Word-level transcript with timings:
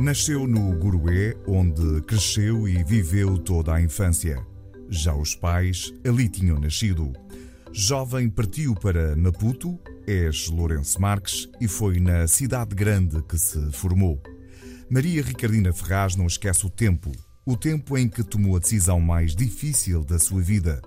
Nasceu 0.00 0.46
no 0.46 0.76
Gurué, 0.78 1.34
onde 1.46 2.02
cresceu 2.02 2.68
e 2.68 2.84
viveu 2.84 3.38
toda 3.38 3.74
a 3.74 3.80
infância. 3.80 4.46
Já 4.90 5.14
os 5.14 5.34
pais 5.34 5.90
ali 6.06 6.28
tinham 6.28 6.60
nascido. 6.60 7.14
Jovem 7.72 8.28
partiu 8.28 8.74
para 8.74 9.16
Maputo, 9.16 9.78
ex 10.06 10.48
Lourenço 10.48 11.00
Marques, 11.00 11.48
e 11.60 11.66
foi 11.66 11.98
na 11.98 12.26
cidade 12.26 12.74
grande 12.74 13.22
que 13.22 13.38
se 13.38 13.72
formou. 13.72 14.22
Maria 14.90 15.22
Ricardina 15.22 15.72
Ferraz 15.72 16.14
não 16.14 16.26
esquece 16.26 16.66
o 16.66 16.70
tempo, 16.70 17.10
o 17.46 17.56
tempo 17.56 17.96
em 17.96 18.06
que 18.06 18.22
tomou 18.22 18.56
a 18.56 18.60
decisão 18.60 19.00
mais 19.00 19.34
difícil 19.34 20.04
da 20.04 20.18
sua 20.18 20.42
vida 20.42 20.82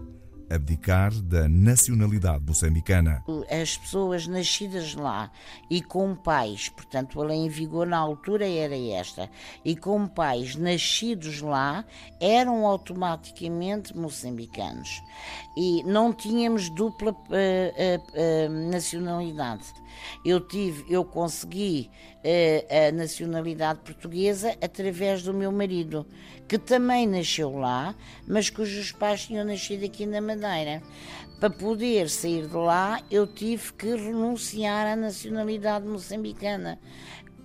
abdicar 0.50 1.14
da 1.14 1.48
nacionalidade 1.48 2.44
moçambicana. 2.46 3.24
As 3.50 3.78
pessoas 3.78 4.28
nascidas 4.28 4.96
lá 4.96 5.32
e 5.70 5.82
com 5.82 6.16
pais, 6.16 6.70
portanto, 6.70 7.22
a 7.22 7.26
lei 7.26 7.38
em 7.38 7.50
vigor 7.50 7.86
na 7.86 7.98
altura 7.98 8.48
era 8.48 8.78
esta, 8.78 9.30
e 9.64 9.76
com 9.76 10.08
pais 10.08 10.56
nascidos 10.56 11.42
lá, 11.42 11.86
eram 12.20 12.66
automaticamente 12.66 13.96
moçambicanos. 13.96 15.02
E 15.56 15.84
não 15.84 16.14
tínhamos 16.14 16.70
dupla 16.70 17.12
uh, 17.12 17.16
uh, 17.16 18.48
uh, 18.48 18.72
nacionalidade. 18.72 19.66
Eu 20.24 20.40
tive, 20.40 20.86
eu 20.90 21.04
consegui 21.04 21.90
a 22.24 22.92
nacionalidade 22.92 23.80
portuguesa 23.80 24.56
através 24.62 25.24
do 25.24 25.34
meu 25.34 25.52
marido, 25.52 26.06
que 26.48 26.58
também 26.58 27.08
nasceu 27.08 27.58
lá, 27.58 27.96
mas 28.28 28.50
cujos 28.50 28.92
pais 28.92 29.26
tinham 29.26 29.46
nascido 29.46 29.86
aqui 29.86 30.06
na 30.06 30.20
Madeira. 30.20 30.82
Para 31.40 31.50
poder 31.50 32.10
sair 32.10 32.48
de 32.48 32.56
lá, 32.56 33.02
eu 33.10 33.26
tive 33.26 33.72
que 33.74 33.96
renunciar 33.96 34.88
à 34.88 34.96
nacionalidade 34.96 35.88
moçambicana. 35.88 36.78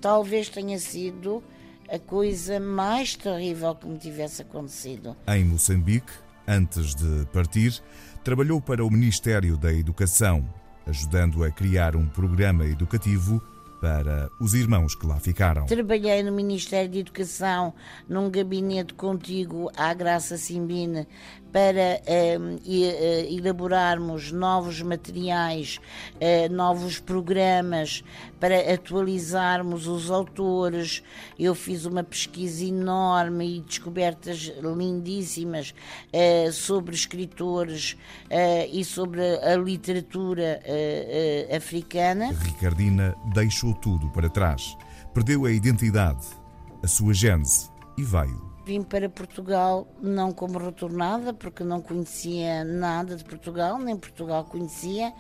Talvez 0.01 0.49
tenha 0.49 0.79
sido 0.79 1.43
a 1.89 1.99
coisa 1.99 2.59
mais 2.59 3.15
terrível 3.15 3.75
que 3.75 3.87
me 3.87 3.99
tivesse 3.99 4.43
acontecido. 4.43 5.17
Em 5.29 5.45
Moçambique, 5.45 6.13
antes 6.49 6.95
de 6.95 7.25
partir, 7.27 7.81
trabalhou 8.25 8.61
para 8.61 8.85
o 8.85 8.91
Ministério 8.91 9.57
da 9.57 9.73
Educação, 9.73 10.45
ajudando 10.87 11.45
a 11.45 11.51
criar 11.51 11.95
um 11.95 12.09
programa 12.09 12.67
educativo 12.67 13.41
para 13.85 14.31
os 14.41 14.55
irmãos 14.55 14.95
que 14.95 15.07
lá 15.07 15.21
ficaram. 15.21 15.67
Trabalhei 15.67 16.23
no 16.23 16.33
Ministério 16.33 16.91
de 16.91 17.01
Educação, 17.01 17.75
num 18.09 18.31
gabinete 18.31 18.95
contigo 18.95 19.71
à 19.77 19.93
Graça 19.93 20.39
Simbine, 20.39 21.07
para 21.55 22.03
uh, 22.03 23.33
elaborarmos 23.33 24.33
novos 24.33 24.83
materiais, 24.83 25.79
uh, 26.17 26.53
novos 26.53 26.99
programas, 26.99 28.03
para 28.41 28.75
atualizarmos 28.75 29.87
os 29.87 30.11
autores. 30.11 31.01
Eu 31.39 31.55
fiz 31.55 31.85
uma 31.85 32.03
pesquisa 32.03 32.65
enorme 32.65 33.59
e 33.59 33.61
descobertas 33.61 34.53
lindíssimas 34.61 35.73
uh, 36.13 36.51
sobre 36.53 36.93
escritores 36.93 37.97
e 38.73 38.85
sobre 38.85 39.21
a 39.39 39.57
literatura 39.57 40.61
africana. 41.55 42.33
Ricardina 42.33 43.15
deixou 43.33 43.73
tudo 43.75 44.09
para 44.11 44.29
trás, 44.29 44.77
perdeu 45.13 45.45
a 45.45 45.53
identidade, 45.53 46.27
a 46.83 46.89
sua 46.89 47.15
gênese 47.15 47.71
e 47.97 48.03
veio 48.03 48.54
Vim 48.65 48.83
para 48.83 49.11
Portugal 49.11 49.87
não 50.01 50.33
como 50.33 50.59
retornada, 50.59 51.35
porque 51.35 51.63
não 51.63 51.83
conhecia 51.83 52.65
nada 52.65 53.15
de 53.15 53.23
Portugal, 53.23 53.79
nem 53.79 53.95
Portugal 53.95 54.45
conhecia. 54.45 55.13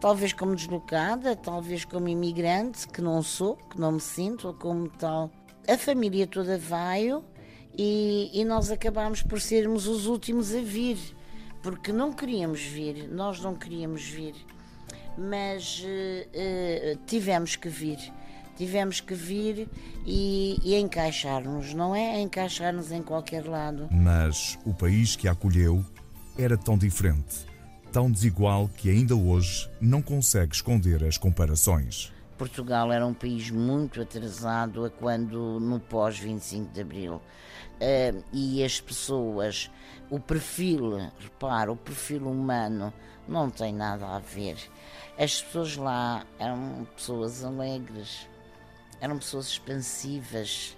Talvez 0.00 0.32
como 0.32 0.56
deslocada, 0.56 1.36
talvez 1.36 1.84
como 1.84 2.08
imigrante, 2.08 2.88
que 2.88 3.00
não 3.00 3.22
sou, 3.22 3.54
que 3.56 3.80
não 3.80 3.92
me 3.92 4.00
sinto 4.00 4.52
como 4.58 4.88
tal. 4.88 5.30
A 5.68 5.78
família 5.78 6.26
toda 6.26 6.58
veio 6.58 7.24
e, 7.78 8.30
e 8.34 8.44
nós 8.44 8.68
acabámos 8.68 9.22
por 9.22 9.40
sermos 9.40 9.86
os 9.86 10.06
últimos 10.06 10.52
a 10.52 10.60
vir, 10.60 10.98
porque 11.62 11.92
não 11.92 12.12
queríamos 12.12 12.62
vir, 12.62 13.08
nós 13.08 13.40
não 13.40 13.54
queríamos 13.54 14.02
vir, 14.02 14.34
mas 15.16 15.84
uh, 15.84 16.96
uh, 16.96 16.98
tivemos 17.06 17.54
que 17.54 17.68
vir 17.68 18.12
tivemos 18.56 19.00
que 19.00 19.14
vir 19.14 19.68
e, 20.06 20.58
e 20.62 20.74
encaixar-nos, 20.76 21.74
não 21.74 21.94
é 21.94 22.20
encaixar-nos 22.20 22.90
em 22.92 23.02
qualquer 23.02 23.46
lado. 23.46 23.88
Mas 23.90 24.58
o 24.64 24.72
país 24.72 25.16
que 25.16 25.28
a 25.28 25.32
acolheu 25.32 25.84
era 26.38 26.56
tão 26.56 26.78
diferente, 26.78 27.46
tão 27.90 28.10
desigual 28.10 28.68
que 28.68 28.90
ainda 28.90 29.14
hoje 29.14 29.68
não 29.80 30.00
consegue 30.00 30.54
esconder 30.54 31.04
as 31.04 31.18
comparações. 31.18 32.12
Portugal 32.38 32.90
era 32.90 33.06
um 33.06 33.14
país 33.14 33.50
muito 33.50 34.00
atrasado 34.00 34.84
a 34.84 34.90
quando 34.90 35.60
no 35.60 35.78
pós 35.78 36.18
25 36.18 36.72
de 36.72 36.80
Abril. 36.80 37.14
Uh, 37.14 38.24
e 38.32 38.64
as 38.64 38.80
pessoas, 38.80 39.70
o 40.10 40.18
perfil, 40.18 40.98
repara, 41.20 41.70
o 41.70 41.76
perfil 41.76 42.28
humano 42.28 42.92
não 43.28 43.50
tem 43.50 43.72
nada 43.72 44.06
a 44.06 44.18
ver. 44.18 44.56
As 45.18 45.42
pessoas 45.42 45.76
lá 45.76 46.24
eram 46.38 46.86
pessoas 46.96 47.44
alegres, 47.44 48.28
eram 49.02 49.18
pessoas 49.18 49.48
expansivas. 49.48 50.76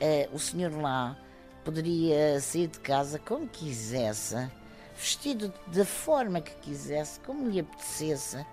Uh, 0.00 0.36
o 0.36 0.38
senhor 0.38 0.70
lá 0.70 1.18
poderia 1.64 2.38
sair 2.40 2.68
de 2.68 2.78
casa 2.78 3.18
como 3.18 3.48
quisesse, 3.48 4.36
vestido 4.94 5.52
da 5.68 5.84
forma 5.84 6.42
que 6.42 6.54
quisesse, 6.56 7.18
como 7.20 7.48
lhe 7.48 7.60
apetecesse. 7.60 8.44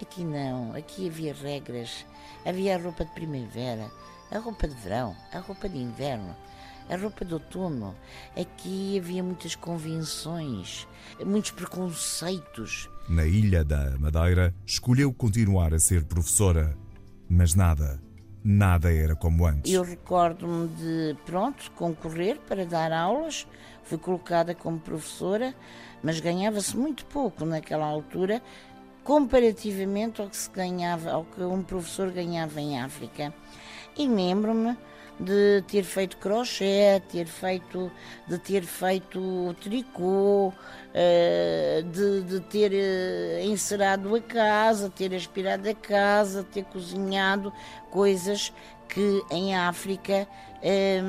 Aqui 0.00 0.24
não, 0.24 0.74
aqui 0.74 1.08
havia 1.08 1.34
regras. 1.34 2.06
Havia 2.46 2.76
a 2.76 2.78
roupa 2.78 3.04
de 3.04 3.10
primavera, 3.10 3.90
a 4.30 4.38
roupa 4.38 4.66
de 4.66 4.74
verão, 4.76 5.14
a 5.32 5.40
roupa 5.40 5.68
de 5.68 5.76
inverno, 5.76 6.34
a 6.88 6.96
roupa 6.96 7.24
de 7.24 7.34
outono. 7.34 7.94
Aqui 8.40 8.96
havia 8.96 9.22
muitas 9.22 9.56
convenções, 9.56 10.86
muitos 11.26 11.50
preconceitos. 11.50 12.88
Na 13.08 13.26
Ilha 13.26 13.64
da 13.64 13.98
Madeira, 13.98 14.54
escolheu 14.64 15.12
continuar 15.12 15.74
a 15.74 15.80
ser 15.80 16.04
professora, 16.04 16.74
mas 17.28 17.54
nada 17.54 18.00
nada 18.44 18.92
era 18.92 19.14
como 19.14 19.46
antes. 19.46 19.72
Eu 19.72 19.82
recordo-me 19.82 20.68
de, 20.68 21.16
pronto, 21.26 21.70
concorrer 21.72 22.38
para 22.48 22.64
dar 22.64 22.92
aulas, 22.92 23.46
fui 23.82 23.98
colocada 23.98 24.54
como 24.54 24.78
professora, 24.78 25.54
mas 26.02 26.20
ganhava-se 26.20 26.76
muito 26.76 27.04
pouco 27.06 27.44
naquela 27.44 27.86
altura, 27.86 28.42
comparativamente 29.04 30.20
ao 30.20 30.28
que 30.28 30.36
se 30.36 30.50
ganhava, 30.50 31.10
ao 31.10 31.24
que 31.24 31.42
um 31.42 31.62
professor 31.62 32.10
ganhava 32.10 32.60
em 32.60 32.80
África. 32.80 33.32
E 33.96 34.06
lembro-me 34.06 34.76
de 35.20 35.62
ter 35.68 35.82
feito 35.82 36.16
crochê, 36.16 37.02
ter 37.10 37.26
feito, 37.26 37.92
de 38.26 38.38
ter 38.38 38.62
feito 38.62 39.54
tricô, 39.60 40.52
eh, 40.94 41.84
de, 41.92 42.22
de 42.22 42.40
ter 42.40 42.72
eh, 42.72 43.44
encerado 43.44 44.14
a 44.14 44.20
casa, 44.20 44.88
ter 44.88 45.14
aspirado 45.14 45.68
a 45.68 45.74
casa, 45.74 46.42
ter 46.42 46.64
cozinhado 46.64 47.52
coisas 47.90 48.50
que 48.92 49.22
em 49.30 49.54
África 49.54 50.26
eh, 50.62 51.02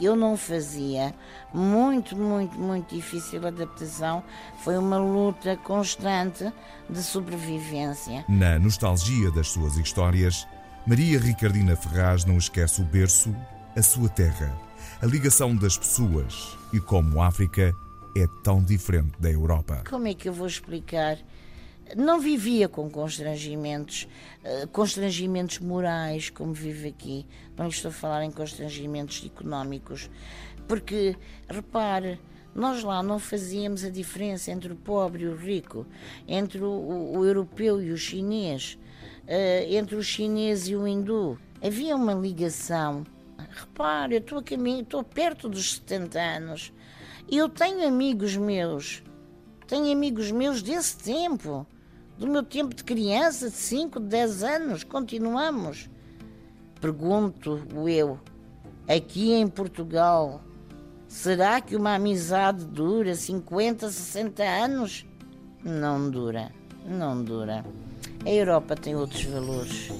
eu 0.00 0.16
não 0.16 0.36
fazia. 0.36 1.14
Muito, 1.52 2.16
muito, 2.16 2.58
muito 2.58 2.94
difícil 2.94 3.44
a 3.44 3.48
adaptação. 3.48 4.22
Foi 4.62 4.76
uma 4.76 4.98
luta 4.98 5.56
constante 5.56 6.52
de 6.88 7.02
sobrevivência. 7.02 8.24
Na 8.28 8.58
nostalgia 8.58 9.30
das 9.30 9.48
suas 9.48 9.76
histórias, 9.76 10.46
Maria 10.86 11.18
Ricardina 11.18 11.76
Ferraz 11.76 12.24
não 12.24 12.36
esquece 12.36 12.80
o 12.80 12.84
berço, 12.84 13.34
a 13.76 13.82
sua 13.82 14.08
terra, 14.08 14.54
a 15.02 15.06
ligação 15.06 15.54
das 15.54 15.76
pessoas 15.76 16.56
e 16.72 16.80
como 16.80 17.20
a 17.20 17.26
África 17.26 17.74
é 18.16 18.26
tão 18.42 18.62
diferente 18.62 19.12
da 19.18 19.30
Europa. 19.30 19.82
Como 19.88 20.06
é 20.06 20.14
que 20.14 20.28
eu 20.28 20.32
vou 20.32 20.46
explicar? 20.46 21.18
Não 21.96 22.18
vivia 22.18 22.68
com 22.68 22.90
constrangimentos, 22.90 24.08
eh, 24.42 24.66
constrangimentos 24.72 25.58
morais 25.58 26.30
como 26.30 26.52
vive 26.52 26.88
aqui. 26.88 27.26
Não 27.56 27.68
estou 27.68 27.90
a 27.90 27.92
falar 27.92 28.24
em 28.24 28.30
constrangimentos 28.30 29.22
económicos, 29.24 30.10
porque 30.66 31.16
repare, 31.48 32.18
nós 32.54 32.82
lá 32.82 33.02
não 33.02 33.18
fazíamos 33.18 33.84
a 33.84 33.90
diferença 33.90 34.50
entre 34.50 34.72
o 34.72 34.76
pobre 34.76 35.24
e 35.24 35.28
o 35.28 35.36
rico, 35.36 35.86
entre 36.26 36.62
o, 36.62 37.16
o, 37.16 37.24
europeu 37.24 37.82
e 37.82 37.90
o 37.90 37.96
chinês 37.96 38.78
uh, 39.24 39.74
entre 39.74 39.96
o 39.96 40.02
chinês 40.02 40.68
e 40.68 40.76
o 40.76 40.86
hindu. 40.86 41.38
Havia 41.62 41.96
uma 41.96 42.12
ligação. 42.12 43.04
Repare, 43.50 44.14
eu 44.14 44.20
estou 44.20 44.38
a 44.38 44.42
caminho, 44.42 44.82
estou 44.82 45.02
perto 45.02 45.48
dos 45.48 45.74
70 45.74 46.20
anos. 46.20 46.72
Eu 47.30 47.48
tenho 47.48 47.86
amigos 47.86 48.36
meus, 48.36 49.02
tenho 49.66 49.90
amigos 49.92 50.30
meus 50.30 50.62
desse 50.62 50.96
tempo, 50.96 51.66
do 52.18 52.26
meu 52.26 52.42
tempo 52.42 52.74
de 52.74 52.84
criança, 52.84 53.48
de 53.48 53.56
5, 53.56 54.00
de 54.00 54.06
10 54.06 54.42
anos, 54.42 54.84
continuamos. 54.84 55.88
Pergunto 56.80 57.60
eu, 57.88 58.18
aqui 58.88 59.32
em 59.32 59.48
Portugal, 59.48 60.42
será 61.08 61.60
que 61.60 61.76
uma 61.76 61.94
amizade 61.94 62.64
dura 62.64 63.14
50, 63.14 63.90
60 63.90 64.42
anos? 64.42 65.06
Não 65.64 66.10
dura, 66.10 66.52
não 66.86 67.22
dura. 67.22 67.64
A 68.24 68.30
Europa 68.30 68.76
tem 68.76 68.94
outros 68.94 69.24
valores. 69.24 69.90